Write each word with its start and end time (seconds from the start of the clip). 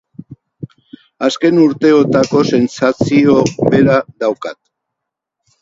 Azken 1.27 1.59
urteotako 1.65 2.43
sentsazio 2.57 3.37
bera 3.75 4.03
daukat. 4.25 4.61